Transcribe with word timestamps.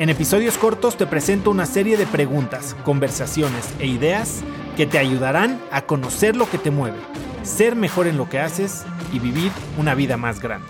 En 0.00 0.08
episodios 0.08 0.56
cortos 0.56 0.96
te 0.96 1.06
presento 1.06 1.50
una 1.50 1.66
serie 1.66 1.98
de 1.98 2.06
preguntas, 2.06 2.74
conversaciones 2.84 3.68
e 3.80 3.86
ideas 3.86 4.40
que 4.74 4.86
te 4.86 4.96
ayudarán 4.96 5.60
a 5.70 5.84
conocer 5.84 6.36
lo 6.36 6.48
que 6.48 6.56
te 6.56 6.70
mueve, 6.70 6.96
ser 7.42 7.76
mejor 7.76 8.06
en 8.06 8.16
lo 8.16 8.26
que 8.26 8.38
haces 8.38 8.86
y 9.12 9.18
vivir 9.18 9.52
una 9.76 9.94
vida 9.94 10.16
más 10.16 10.40
grande. 10.40 10.66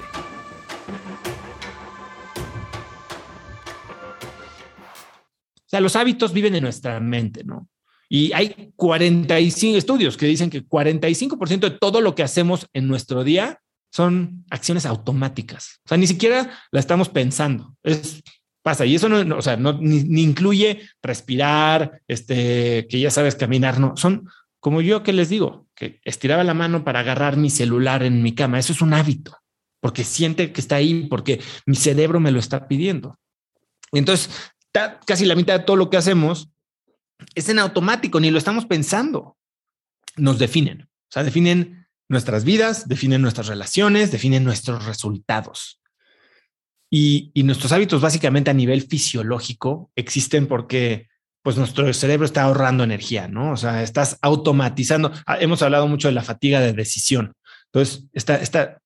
O 5.59 5.69
sea, 5.69 5.81
los 5.81 5.95
hábitos 5.95 6.33
viven 6.33 6.56
en 6.56 6.65
nuestra 6.65 6.98
mente, 6.98 7.45
¿no? 7.45 7.69
Y 8.09 8.33
hay 8.33 8.73
45 8.75 9.78
estudios 9.78 10.17
que 10.17 10.27
dicen 10.27 10.51
que 10.51 10.67
45% 10.67 11.61
de 11.61 11.70
todo 11.70 12.01
lo 12.01 12.17
que 12.17 12.25
hacemos 12.25 12.67
en 12.73 12.89
nuestro 12.89 13.23
día 13.23 13.61
son 13.92 14.45
acciones 14.51 14.87
automáticas. 14.87 15.78
O 15.84 15.89
sea, 15.91 15.98
ni 15.98 16.09
siquiera 16.09 16.51
la 16.73 16.81
estamos 16.81 17.09
pensando. 17.09 17.77
Es 17.84 18.25
Y 18.80 18.95
eso 18.95 19.09
no, 19.09 19.37
o 19.37 19.42
sea, 19.42 19.56
no, 19.56 19.73
ni, 19.74 20.23
incluye 20.23 20.83
respirar, 21.02 22.01
este, 22.09 22.87
que 22.88 23.01
ya 23.01 23.11
sabes 23.11 23.34
caminar, 23.34 23.80
no. 23.80 23.97
Son 23.97 24.28
como 24.61 24.80
yo 24.80 25.02
que 25.02 25.12
les 25.12 25.28
digo, 25.28 25.66
que 25.74 26.01
estiraba 26.05 26.45
la 26.45 26.55
mano 26.55 26.84
para 26.84 27.01
agarrar 27.01 27.37
mi 27.37 27.51
celular 27.51 28.03
en 28.03 28.22
mi 28.22 28.34
cama. 28.34 28.58
Eso 28.58 28.72
es 28.72 28.83
un 28.83 28.95
hábito, 28.95 29.36
porque 29.80 30.05
siente 30.05 30.53
que 30.53 30.61
está 30.61 30.77
ahí, 30.77 31.06
porque 31.08 31.41
mi 31.67 31.77
cerebro 31.77 32.20
me 32.20 32.30
lo 32.30 32.39
está 32.39 32.69
pidiendo. 32.69 33.19
Y 33.92 33.98
entonces, 33.98 34.30
casi 35.06 35.25
la 35.25 35.34
mitad 35.34 35.58
de 35.58 35.64
todo 35.64 35.77
lo 35.77 35.91
que 35.91 35.97
hacemos 35.97 36.50
es 37.34 37.48
en 37.48 37.58
automático, 37.58 38.20
ni 38.20 38.30
lo 38.30 38.39
estamos 38.39 38.67
pensando. 38.67 39.36
Nos 40.17 40.39
definen, 40.39 40.83
o 40.83 41.12
sea, 41.12 41.25
definen 41.25 41.89
nuestras 42.08 42.45
vidas, 42.45 42.89
definen 42.89 43.23
nuestras 43.23 43.47
relaciones, 43.47 44.11
definen 44.11 44.45
nuestros 44.45 44.84
resultados. 44.84 45.80
Y, 46.91 47.30
nuestros 47.44 47.70
hábitos 47.70 48.00
básicamente 48.00 48.50
a 48.50 48.55
nivel 48.55 48.83
fisiológico 48.83 49.91
existen 49.94 50.48
porque 50.48 51.08
pues 51.42 51.56
nuestro 51.56 51.91
cerebro 51.94 52.27
está 52.27 52.42
ahorrando 52.42 52.84
energía, 52.84 53.28
¿no? 53.28 53.52
O 53.52 53.56
sea, 53.56 53.83
estás 53.83 54.19
automatizando. 54.20 55.11
Ah, 55.24 55.38
hemos 55.41 55.62
hablado 55.62 55.86
mucho 55.88 56.08
de 56.08 56.14
la 56.14 56.22
fatiga 56.22 56.61
de 56.61 56.74
decisión. 56.74 57.33
Entonces, 57.66 58.05
esta, 58.12 58.36
esta, 58.36 58.78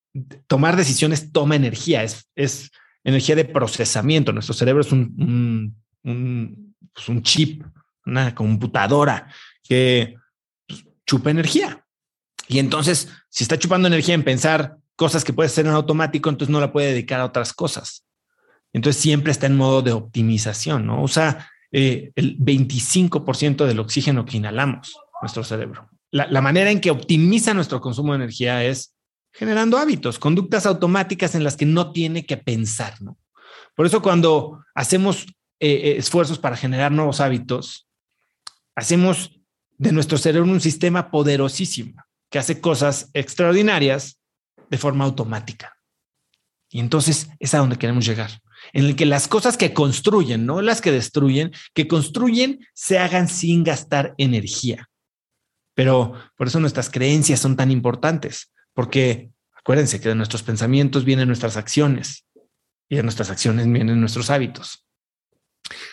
tomar 0.47 0.77
decisiones 0.77 1.33
toma 1.33 1.57
energía, 1.57 2.05
es, 2.05 2.29
es 2.37 2.71
energía 3.03 3.35
de 3.35 3.45
procesamiento. 3.45 4.33
Nuestro 4.33 4.55
cerebro 4.55 4.83
es 4.83 4.93
un, 4.93 5.75
un, 6.05 6.75
pues 6.93 7.09
un 7.09 7.23
chip, 7.23 7.65
una 8.07 8.35
computadora 8.35 9.29
que 9.65 10.17
pues, 10.69 10.85
chupa 11.07 11.31
energía. 11.31 11.85
Y 12.47 12.59
entonces, 12.61 13.09
si 13.29 13.43
está 13.43 13.59
chupando 13.59 13.89
energía 13.89 14.15
en 14.15 14.23
pensar 14.23 14.77
cosas 14.97 15.25
que 15.25 15.33
puede 15.33 15.49
hacer 15.49 15.67
en 15.67 15.73
automático, 15.73 16.29
entonces 16.29 16.53
no 16.53 16.61
la 16.61 16.73
puede 16.73 16.89
dedicar 16.89 17.21
a 17.21 17.27
otras 17.27 17.53
cosas. 17.53 18.05
Entonces 18.73 19.01
siempre 19.01 19.33
está 19.33 19.47
en 19.47 19.57
modo 19.57 19.83
de 19.83 19.93
optimización, 19.93 20.87
¿no? 20.87 21.03
Usa 21.03 21.49
eh, 21.73 22.13
el 22.17 22.39
25% 22.39 23.67
del 23.67 23.81
oxígeno 23.81 24.25
que 24.25 24.37
inhalamos, 24.37 24.97
nuestro 25.23 25.45
cerebro. 25.45 25.89
La, 26.11 26.27
la, 26.29 26.41
manera 26.41 26.71
en 26.71 26.81
que 26.81 26.91
optimiza 26.91 27.55
nuestro 27.55 27.81
consumo 27.81 28.13
de 28.13 28.19
energía 28.19 28.65
es 28.65 28.95
generando 29.33 29.79
hábitos, 29.79 30.19
conductas 30.19 30.67
automáticas 30.67 31.35
en 31.35 31.43
las 31.43 31.57
que 31.57 31.67
no 31.67 31.93
tiene 31.93 32.25
que 32.25 32.37
pensar, 32.37 33.01
¿no? 33.01 33.19
Por 33.75 33.87
eso 33.87 34.03
cuando 34.03 34.65
hacemos 34.75 35.27
eh, 35.61 35.71
eh, 35.71 35.97
esfuerzos 35.99 36.39
para 36.39 36.57
generar 36.57 36.93
nuevos 36.93 37.21
hábitos, 37.21 37.89
hacemos 38.77 39.41
de 39.77 39.93
nuestro 39.93 40.19
cerebro 40.19 40.51
un 40.51 40.61
sistema 40.61 41.11
poderosísimo 41.11 42.03
que 42.31 42.39
hace 42.39 42.61
cosas 42.61 43.11
extraordinarias 43.15 44.21
de 44.71 44.79
forma 44.79 45.05
automática. 45.05 45.77
Y 46.71 46.81
entonces 46.81 47.29
es 47.39 47.55
a 47.55 47.59
donde 47.59 47.79
queremos 47.79 48.05
llegar, 48.05 48.41
en 48.73 48.87
el 48.87 48.97
que 48.97 49.07
las 49.07 49.29
cosas 49.29 49.57
que 49.57 49.73
construyen, 49.73 50.47
no 50.47 50.61
las 50.61 50.81
que 50.81 50.91
destruyen, 50.91 51.53
que 51.73 51.87
construyen 51.87 52.67
se 52.75 52.99
hagan 52.99 53.29
sin 53.29 53.63
gastar 53.63 54.15
energía. 54.19 54.89
Pero 55.75 56.15
por 56.37 56.49
eso 56.49 56.61
nuestras 56.61 56.91
creencias 56.91 57.41
son 57.41 57.57
tan 57.57 57.71
importantes, 57.71 58.53
porque 58.73 59.31
acuérdense 59.55 60.01
que 60.01 60.09
de 60.09 60.15
nuestros 60.15 60.43
pensamientos 60.43 61.05
vienen 61.05 61.29
nuestras 61.29 61.57
acciones 61.57 62.27
y 62.89 62.97
de 62.97 63.03
nuestras 63.03 63.31
acciones 63.31 63.71
vienen 63.71 64.01
nuestros 64.01 64.31
hábitos. 64.31 64.85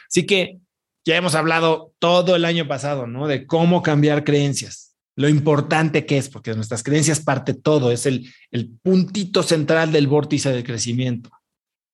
Así 0.10 0.26
que 0.26 0.60
ya 1.06 1.16
hemos 1.16 1.36
hablado 1.36 1.94
todo 2.00 2.36
el 2.36 2.46
año 2.46 2.68
pasado, 2.68 3.08
¿no? 3.08 3.28
De 3.28 3.48
cómo 3.48 3.82
cambiar 3.82 4.24
creencias 4.24 4.91
lo 5.16 5.28
importante 5.28 6.06
que 6.06 6.18
es, 6.18 6.30
porque 6.30 6.54
nuestras 6.54 6.84
creencias 6.84 7.20
parte 7.20 7.54
todo, 7.54 7.92
es 7.92 8.06
el, 8.06 8.34
el 8.52 8.70
puntito 8.82 9.44
central 9.44 9.92
del 9.92 10.08
vórtice 10.08 10.52
de 10.52 10.64
crecimiento. 10.64 11.30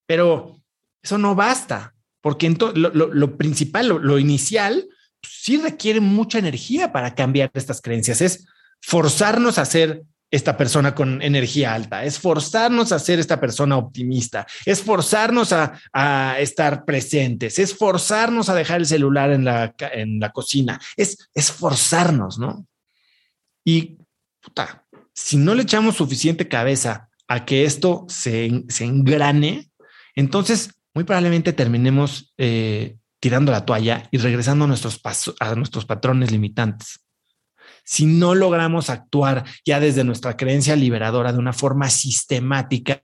Pero 0.05 0.61
eso 1.01 1.17
no 1.17 1.35
basta, 1.35 1.95
porque 2.22 2.50
lo, 2.50 2.89
lo, 2.91 3.38
principal, 3.38 3.88
lo, 3.88 4.19
inicial, 4.19 4.85
pues, 5.22 5.33
sí 5.41 5.57
requiere 5.57 6.00
mucha 6.00 6.39
energía 6.39 6.91
para 6.91 7.16
cambiar 7.16 7.50
estas 7.53 7.81
creencias. 7.81 8.22
Es 8.22 8.45
forzarnos 8.81 9.57
a 9.57 9.66
ser 9.66 10.03
esta 10.29 10.57
persona 10.57 10.94
con 10.94 11.22
energía 11.22 11.73
alta, 11.73 12.03
es 12.03 12.19
forzarnos 12.19 12.91
a 12.91 13.00
ser 13.00 13.19
esta 13.19 13.39
persona 13.39 13.77
optimista, 13.77 14.45
es 14.66 14.81
forzarnos 14.81 15.53
a, 15.53 15.79
a, 15.94 16.38
estar 16.39 16.83
presentes, 16.83 17.59
es 17.59 17.73
forzarnos 17.73 18.50
a 18.50 18.56
dejar 18.56 18.81
el 18.81 18.85
celular 18.85 19.31
en 19.31 19.45
la, 19.45 19.73
en 19.94 20.19
la 20.19 20.31
cocina, 20.31 20.81
es, 20.97 21.29
es 21.33 21.50
forzarnos, 21.50 22.39
¿no? 22.39 22.66
Y 23.67 23.97
puta, 24.39 24.85
si 25.13 25.35
no 25.35 25.53
le 25.53 25.63
echamos 25.63 25.97
suficiente 25.97 26.47
cabeza 26.47 27.09
a 27.28 27.44
que 27.44 27.66
esto 27.66 28.05
se, 28.07 28.63
se 28.69 28.85
engrane, 28.85 29.69
entonces 30.16 30.79
muy 30.94 31.03
probablemente 31.03 31.51
terminemos 31.51 32.33
eh, 32.38 32.95
tirando 33.19 33.51
la 33.51 33.66
toalla 33.66 34.07
y 34.09 34.19
regresando 34.19 34.63
a 34.63 34.67
nuestros, 34.69 35.01
a 35.41 35.56
nuestros 35.56 35.83
patrones 35.83 36.31
limitantes. 36.31 37.01
Si 37.83 38.06
no 38.06 38.35
logramos 38.35 38.89
actuar 38.89 39.44
ya 39.66 39.81
desde 39.81 40.06
nuestra 40.06 40.38
creencia 40.38 40.77
liberadora 40.77 41.33
de 41.33 41.39
una 41.39 41.51
forma 41.51 41.89
sistemática, 41.89 43.01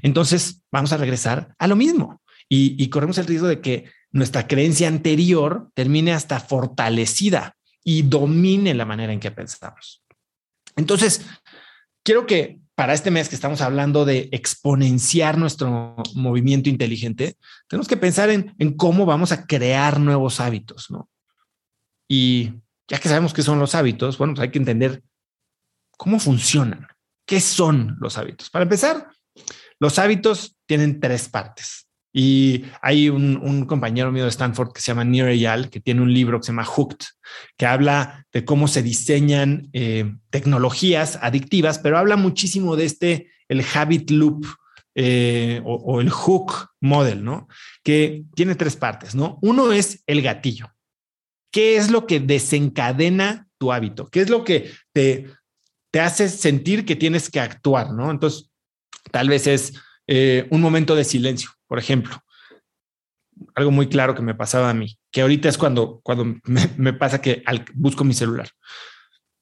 entonces 0.00 0.62
vamos 0.72 0.94
a 0.94 0.96
regresar 0.96 1.54
a 1.58 1.66
lo 1.66 1.76
mismo 1.76 2.22
y, 2.48 2.82
y 2.82 2.88
corremos 2.88 3.18
el 3.18 3.26
riesgo 3.26 3.48
de 3.48 3.60
que 3.60 3.90
nuestra 4.10 4.46
creencia 4.46 4.88
anterior 4.88 5.68
termine 5.74 6.14
hasta 6.14 6.40
fortalecida 6.40 7.56
y 7.84 8.02
domine 8.02 8.74
la 8.74 8.86
manera 8.86 9.12
en 9.12 9.20
que 9.20 9.30
pensamos. 9.30 10.02
Entonces, 10.74 11.24
quiero 12.02 12.26
que 12.26 12.58
para 12.74 12.94
este 12.94 13.10
mes 13.10 13.28
que 13.28 13.36
estamos 13.36 13.60
hablando 13.60 14.04
de 14.04 14.28
exponenciar 14.32 15.38
nuestro 15.38 15.94
movimiento 16.14 16.68
inteligente, 16.68 17.36
tenemos 17.68 17.86
que 17.86 17.96
pensar 17.96 18.30
en, 18.30 18.52
cómo 18.76 19.06
vamos 19.06 19.30
a 19.30 19.46
crear 19.46 20.00
nuevos 20.00 20.40
hábitos, 20.40 20.90
¿no? 20.90 21.08
Y 22.08 22.52
ya 22.88 22.98
que 22.98 23.08
sabemos 23.08 23.32
qué 23.32 23.42
son 23.42 23.60
los 23.60 23.74
hábitos, 23.74 24.18
bueno, 24.18 24.34
pues 24.34 24.42
hay 24.42 24.50
que 24.50 24.58
entender 24.58 25.02
cómo 25.96 26.18
funcionan, 26.18 26.88
qué 27.26 27.40
son 27.40 27.96
los 28.00 28.18
hábitos. 28.18 28.50
Para 28.50 28.64
empezar, 28.64 29.08
los 29.78 29.98
hábitos 29.98 30.56
tienen 30.66 31.00
tres 31.00 31.28
partes. 31.28 31.88
Y 32.16 32.66
hay 32.80 33.08
un, 33.08 33.66
compañero 33.66 34.12
mío 34.12 34.22
de 34.22 34.30
Stanford 34.30 34.72
que 34.72 34.80
se 34.80 34.92
llama 34.92 35.02
Nir 35.02 35.26
Eyal, 35.26 35.68
que 35.68 35.80
tiene 35.80 36.00
un 36.00 36.14
libro 36.14 36.38
que 36.38 36.46
se 36.46 36.52
llama 36.52 36.64
Hooked, 36.64 37.04
que 37.56 37.66
habla 37.66 38.24
de 38.32 38.44
cómo 38.44 38.68
se 38.68 38.84
diseñan 38.84 39.68
eh, 39.72 40.14
tecnologías 40.30 41.18
adictivas, 41.20 41.80
pero 41.80 41.98
habla 41.98 42.16
muchísimo 42.16 42.76
de 42.76 42.84
este, 42.84 43.30
el 43.48 43.64
habit 43.74 44.12
loop 44.12 44.46
eh, 44.94 45.60
o, 45.64 45.74
o, 45.74 46.00
el 46.00 46.08
hook 46.08 46.68
model, 46.80 47.24
¿no? 47.24 47.48
Que 47.82 48.22
tiene 48.36 48.54
tres 48.54 48.76
partes, 48.76 49.16
¿no? 49.16 49.40
Uno 49.42 49.72
es 49.72 50.04
el 50.06 50.22
gatillo. 50.22 50.72
¿Qué 51.50 51.76
es 51.76 51.90
lo 51.90 52.06
que 52.06 52.20
desencadena 52.20 53.48
tu 53.58 53.72
hábito? 53.72 54.06
¿Qué 54.06 54.20
es 54.20 54.30
lo 54.30 54.44
que 54.44 54.70
te, 54.92 55.26
te 55.90 56.00
hace 56.00 56.28
sentir 56.28 56.84
que 56.84 56.94
tienes 56.94 57.28
que 57.28 57.40
actuar, 57.40 57.92
¿no? 57.92 58.12
Entonces, 58.12 58.52
tal 59.10 59.28
vez 59.28 59.48
es 59.48 59.72
eh, 60.06 60.46
un 60.50 60.60
momento 60.60 60.94
de 60.94 61.04
silencio, 61.04 61.50
por 61.74 61.80
ejemplo. 61.80 62.16
Algo 63.56 63.72
muy 63.72 63.88
claro 63.88 64.14
que 64.14 64.22
me 64.22 64.36
pasaba 64.36 64.70
a 64.70 64.74
mí, 64.74 64.96
que 65.10 65.22
ahorita 65.22 65.48
es 65.48 65.58
cuando, 65.58 66.00
cuando 66.04 66.36
me, 66.44 66.92
pasa 66.92 67.20
que 67.20 67.42
busco 67.74 68.04
mi 68.04 68.14
celular. 68.14 68.48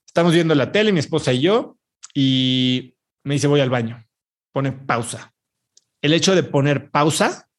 Estamos 0.06 0.32
viendo 0.32 0.54
la 0.54 0.72
tele, 0.72 0.92
mi 0.92 1.00
esposa 1.00 1.34
y 1.34 1.42
yo, 1.42 1.76
y 2.14 2.96
me 3.22 3.34
dice 3.34 3.48
voy 3.48 3.60
al 3.60 3.68
baño. 3.68 4.02
Pone 4.50 4.72
pausa. 4.72 5.34
El 6.00 6.14
hecho 6.14 6.34
de 6.34 6.42
poner 6.42 6.90
pausa 6.90 7.50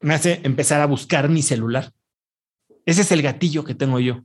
me 0.00 0.14
hace 0.14 0.40
empezar 0.44 0.80
a 0.80 0.86
buscar 0.86 1.28
mi 1.28 1.42
celular. 1.42 1.92
Ese 2.86 3.02
es 3.02 3.12
el 3.12 3.20
gatillo 3.20 3.64
que 3.64 3.74
tengo 3.74 4.00
yo. 4.00 4.24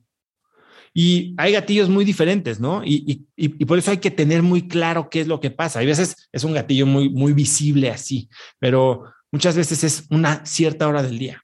Y 0.93 1.35
hay 1.37 1.51
gatillos 1.51 1.89
muy 1.89 2.05
diferentes, 2.05 2.61
¿no? 2.61 2.81
Y, 2.85 3.27
por 3.65 3.77
eso 3.77 3.91
hay 3.91 3.97
que 3.97 4.09
tener 4.09 4.41
muy 4.41 4.69
claro 4.69 5.09
qué 5.09 5.19
es 5.19 5.27
lo 5.27 5.41
que 5.41 5.51
pasa. 5.51 5.79
Hay 5.79 5.85
veces 5.85 6.29
es 6.31 6.45
un 6.45 6.53
gatillo 6.53 6.85
muy, 6.85 7.09
muy 7.09 7.33
visible 7.33 7.89
así, 7.89 8.29
pero 8.57 9.03
muchas 9.31 9.55
veces 9.55 9.83
es 9.83 10.05
una 10.09 10.45
cierta 10.45 10.87
hora 10.87 11.03
del 11.03 11.19
día. 11.19 11.43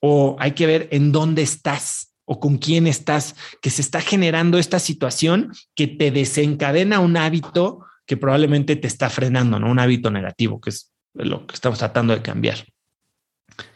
O 0.00 0.36
hay 0.38 0.52
que 0.52 0.66
ver 0.66 0.88
en 0.92 1.12
dónde 1.12 1.42
estás 1.42 2.14
o 2.24 2.40
con 2.40 2.58
quién 2.58 2.86
estás, 2.86 3.34
que 3.62 3.70
se 3.70 3.80
está 3.80 4.02
generando 4.02 4.58
esta 4.58 4.78
situación 4.78 5.52
que 5.74 5.86
te 5.86 6.10
desencadena 6.10 7.00
un 7.00 7.16
hábito 7.16 7.86
que 8.06 8.18
probablemente 8.18 8.76
te 8.76 8.86
está 8.86 9.08
frenando, 9.08 9.58
¿no? 9.58 9.70
Un 9.70 9.78
hábito 9.78 10.10
negativo, 10.10 10.60
que 10.60 10.70
es 10.70 10.92
lo 11.14 11.46
que 11.46 11.54
estamos 11.54 11.78
tratando 11.78 12.14
de 12.14 12.20
cambiar. 12.20 12.66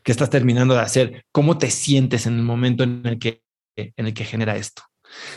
¿Qué 0.02 0.12
estás 0.12 0.30
terminando 0.30 0.74
de 0.74 0.80
hacer? 0.80 1.24
¿Cómo 1.32 1.58
te 1.58 1.70
sientes 1.70 2.26
en 2.26 2.36
el 2.36 2.42
momento 2.42 2.84
en 2.84 3.06
el 3.06 3.18
que, 3.18 3.42
en 3.76 4.06
el 4.06 4.14
que 4.14 4.24
genera 4.24 4.56
esto? 4.56 4.82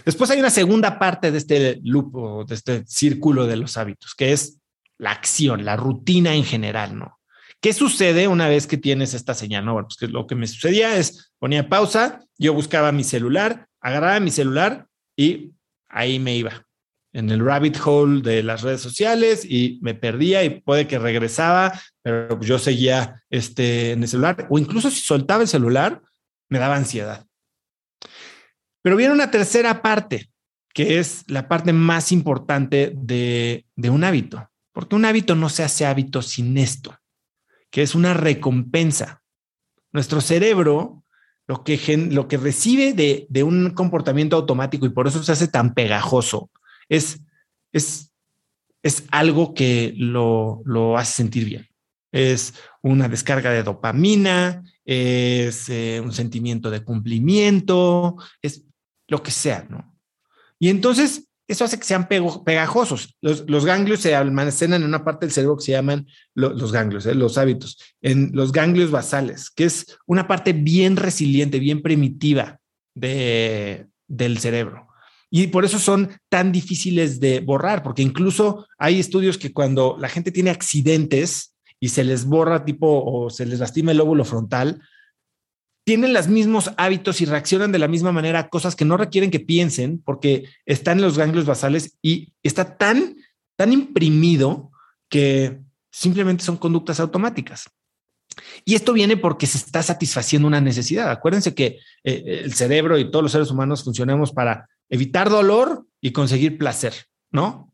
Después 0.05 0.29
hay 0.31 0.39
una 0.39 0.49
segunda 0.49 0.99
parte 0.99 1.31
de 1.31 1.37
este 1.37 1.79
loop 1.83 2.15
o 2.15 2.45
de 2.45 2.55
este 2.55 2.83
círculo 2.85 3.47
de 3.47 3.55
los 3.55 3.77
hábitos, 3.77 4.13
que 4.15 4.33
es 4.33 4.59
la 4.97 5.11
acción, 5.11 5.65
la 5.65 5.75
rutina 5.75 6.33
en 6.35 6.43
general, 6.43 6.97
¿no? 6.97 7.19
¿Qué 7.65 7.73
sucede 7.73 8.27
una 8.27 8.47
vez 8.47 8.67
que 8.67 8.77
tienes 8.77 9.15
esta 9.15 9.33
señal? 9.33 9.65
No, 9.65 9.73
bueno, 9.73 9.87
pues 9.87 10.11
lo 10.11 10.27
que 10.27 10.35
me 10.35 10.45
sucedía 10.45 10.97
es 10.97 11.33
ponía 11.39 11.67
pausa, 11.67 12.23
yo 12.37 12.53
buscaba 12.53 12.91
mi 12.91 13.03
celular, 13.03 13.67
agarraba 13.81 14.19
mi 14.19 14.29
celular 14.29 14.85
y 15.17 15.53
ahí 15.89 16.19
me 16.19 16.35
iba 16.35 16.63
en 17.11 17.31
el 17.31 17.43
rabbit 17.43 17.75
hole 17.83 18.21
de 18.21 18.43
las 18.43 18.61
redes 18.61 18.81
sociales 18.81 19.43
y 19.43 19.79
me 19.81 19.95
perdía 19.95 20.43
y 20.43 20.61
puede 20.61 20.85
que 20.85 20.99
regresaba, 20.99 21.73
pero 22.03 22.39
yo 22.39 22.59
seguía 22.59 23.23
este, 23.31 23.93
en 23.93 24.03
el 24.03 24.09
celular 24.09 24.45
o 24.51 24.59
incluso 24.59 24.91
si 24.91 25.01
soltaba 25.01 25.41
el 25.41 25.47
celular, 25.47 26.03
me 26.49 26.59
daba 26.59 26.75
ansiedad. 26.75 27.25
Pero 28.83 28.95
viene 28.95 29.11
una 29.11 29.31
tercera 29.31 29.81
parte, 29.81 30.29
que 30.71 30.99
es 30.99 31.23
la 31.25 31.47
parte 31.47 31.73
más 31.73 32.11
importante 32.11 32.93
de, 32.95 33.65
de 33.75 33.89
un 33.89 34.03
hábito, 34.03 34.51
porque 34.71 34.95
un 34.95 35.05
hábito 35.05 35.33
no 35.33 35.49
se 35.49 35.63
hace 35.63 35.87
hábito 35.87 36.21
sin 36.21 36.59
esto, 36.59 36.95
que 37.75 37.81
es 37.81 37.93
una 37.93 38.13
recompensa. 38.13 39.21
Nuestro 39.91 40.21
cerebro 40.21 41.03
lo 41.45 41.65
que, 41.65 41.97
lo 42.09 42.29
que 42.29 42.37
recibe 42.37 42.93
de, 42.93 43.27
de 43.29 43.43
un 43.43 43.71
comportamiento 43.71 44.37
automático 44.37 44.85
y 44.85 44.91
por 44.91 45.07
eso 45.07 45.21
se 45.21 45.33
hace 45.33 45.49
tan 45.49 45.73
pegajoso 45.73 46.49
es, 46.87 47.19
es, 47.73 48.13
es 48.81 49.03
algo 49.11 49.53
que 49.53 49.93
lo, 49.97 50.61
lo, 50.63 50.97
hace 50.97 51.17
sentir 51.17 51.43
bien. 51.43 51.67
Es 52.13 52.53
una 52.81 53.09
descarga 53.09 53.51
de 53.51 53.63
dopamina, 53.63 54.63
es 54.85 55.67
eh, 55.67 55.99
un 56.01 56.13
sentimiento 56.13 56.71
de 56.71 56.81
cumplimiento, 56.81 58.15
es 58.41 58.63
lo 59.09 59.21
que 59.21 59.31
sea, 59.31 59.67
¿no? 59.69 59.99
Y 60.59 60.69
entonces 60.69 61.27
eso 61.47 61.65
hace 61.65 61.77
que 61.77 61.85
sean 61.85 62.07
pegajosos. 62.07 63.15
Los, 63.21 63.65
ganglios 63.65 63.99
se 63.99 64.15
almacenan 64.15 64.81
en 64.81 64.87
una 64.87 65.03
parte 65.03 65.25
del 65.25 65.33
cerebro 65.33 65.57
que 65.57 65.63
se 65.65 65.71
llaman 65.73 66.07
los 66.33 66.71
ganglios, 66.71 67.05
¿eh? 67.05 67.15
los 67.15 67.37
hábitos, 67.37 67.77
en 68.01 68.31
los 68.33 68.51
ganglios 68.51 68.91
basales, 68.91 69.49
que 69.51 69.65
es 69.65 69.97
una 70.07 70.27
parte 70.27 70.53
bien 70.53 70.95
resiliente, 70.95 71.59
bien 71.59 71.81
primitiva 71.81 72.59
de, 72.95 73.87
del 74.07 74.39
cerebro. 74.39 74.87
Y 75.29 75.47
por 75.47 75.65
eso 75.65 75.79
son 75.79 76.09
tan 76.29 76.51
difíciles 76.51 77.19
de 77.19 77.41
borrar, 77.41 77.83
porque 77.83 78.01
incluso 78.01 78.67
hay 78.77 78.99
estudios 78.99 79.37
que 79.37 79.53
cuando 79.53 79.97
la 79.99 80.09
gente 80.09 80.31
tiene 80.31 80.49
accidentes 80.49 81.55
y 81.79 81.89
se 81.89 82.03
les 82.03 82.25
borra 82.25 82.63
tipo 82.63 83.03
o 83.05 83.29
se 83.29 83.45
les 83.45 83.59
lastima 83.59 83.91
el 83.91 83.97
lóbulo 83.97 84.23
frontal, 84.23 84.81
tienen 85.85 86.13
los 86.13 86.27
mismos 86.27 86.71
hábitos 86.77 87.21
y 87.21 87.25
reaccionan 87.25 87.71
de 87.71 87.79
la 87.79 87.87
misma 87.87 88.11
manera 88.11 88.39
a 88.39 88.49
cosas 88.49 88.75
que 88.75 88.85
no 88.85 88.97
requieren 88.97 89.29
que 89.29 89.39
piensen 89.39 90.01
porque 90.03 90.49
están 90.65 90.97
en 90.97 91.03
los 91.03 91.17
ganglios 91.17 91.45
basales 91.45 91.97
y 92.01 92.33
está 92.41 92.75
tan, 92.75 93.17
tan 93.55 93.71
imprimido 93.71 94.71
que 95.09 95.61
simplemente 95.91 96.43
son 96.43 96.57
conductas 96.57 96.99
automáticas. 96.99 97.69
Y 98.65 98.73
esto 98.73 98.93
viene 98.93 99.15
porque 99.15 99.45
se 99.45 99.59
está 99.59 99.83
satisfaciendo 99.83 100.47
una 100.47 100.59
necesidad. 100.59 101.11
Acuérdense 101.11 101.53
que 101.53 101.79
eh, 102.03 102.41
el 102.43 102.53
cerebro 102.55 102.97
y 102.97 103.11
todos 103.11 103.21
los 103.21 103.31
seres 103.31 103.51
humanos 103.51 103.83
funcionamos 103.83 104.31
para 104.31 104.67
evitar 104.89 105.29
dolor 105.29 105.85
y 106.01 106.11
conseguir 106.11 106.57
placer, 106.57 106.93
¿no? 107.31 107.71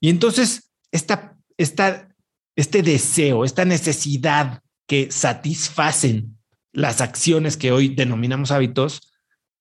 Y 0.00 0.08
entonces, 0.08 0.72
esta, 0.90 1.36
esta, 1.58 2.08
este 2.56 2.82
deseo, 2.82 3.44
esta 3.44 3.66
necesidad 3.66 4.62
que 4.86 5.10
satisfacen 5.10 6.35
las 6.76 7.00
acciones 7.00 7.56
que 7.56 7.72
hoy 7.72 7.88
denominamos 7.88 8.50
hábitos, 8.50 9.14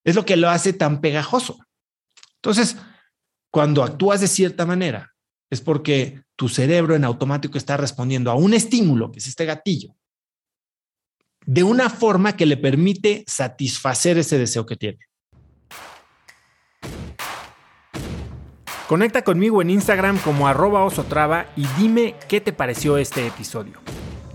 es 0.03 0.15
lo 0.15 0.25
que 0.25 0.35
lo 0.35 0.49
hace 0.49 0.73
tan 0.73 0.99
pegajoso. 0.99 1.57
Entonces, 2.35 2.75
cuando 3.49 3.83
actúas 3.83 4.19
de 4.19 4.27
cierta 4.27 4.65
manera, 4.65 5.13
es 5.49 5.61
porque 5.61 6.23
tu 6.35 6.49
cerebro 6.49 6.93
en 6.93 7.05
automático 7.05 7.57
está 7.57 7.77
respondiendo 7.77 8.29
a 8.31 8.35
un 8.35 8.53
estímulo, 8.53 9.13
que 9.13 9.19
es 9.19 9.27
este 9.27 9.45
gatillo, 9.45 9.95
de 11.45 11.63
una 11.63 11.89
forma 11.89 12.35
que 12.35 12.45
le 12.45 12.57
permite 12.57 13.23
satisfacer 13.27 14.17
ese 14.17 14.37
deseo 14.37 14.65
que 14.65 14.75
tiene. 14.75 14.99
Conecta 18.89 19.23
conmigo 19.23 19.61
en 19.61 19.69
Instagram 19.69 20.19
como 20.19 20.49
arroba 20.49 20.83
osotrava 20.83 21.45
y 21.55 21.65
dime 21.79 22.15
qué 22.27 22.41
te 22.41 22.51
pareció 22.51 22.97
este 22.97 23.25
episodio. 23.25 23.79